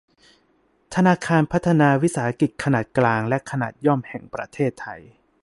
[0.95, 5.01] ธนาคารพัฒนาวิสาหกิจขนาดกลางและขนาดย่อมแห่งประเทศไทย